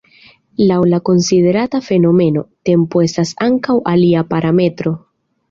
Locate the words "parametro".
4.35-4.97